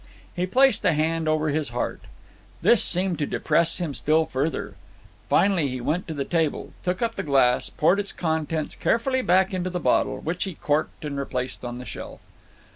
He 0.35 0.47
placed 0.47 0.83
a 0.83 0.93
hand 0.93 1.27
over 1.27 1.49
his 1.49 1.69
heart. 1.69 2.01
This 2.63 2.83
seemed 2.83 3.19
to 3.19 3.27
depress 3.27 3.77
him 3.77 3.93
still 3.93 4.25
further. 4.25 4.73
Finally 5.29 5.67
he 5.67 5.79
went 5.79 6.07
to 6.07 6.15
the 6.15 6.25
table, 6.25 6.73
took 6.81 7.03
up 7.03 7.13
the 7.13 7.21
glass, 7.21 7.69
poured 7.69 7.99
its 7.99 8.11
contents 8.11 8.75
carefully 8.75 9.21
back 9.21 9.53
into 9.53 9.69
the 9.69 9.79
bottle, 9.79 10.17
which 10.19 10.45
he 10.45 10.55
corked 10.55 11.05
and 11.05 11.19
replaced 11.19 11.63
on 11.63 11.77
the 11.77 11.85
shelf. 11.85 12.19